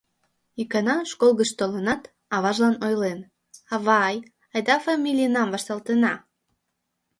[0.61, 2.01] Икана школ гыч толынат,
[2.35, 3.19] аважлан ойлен:
[3.75, 4.15] «Авай,
[4.53, 6.13] айда фамилийнам вашталтена».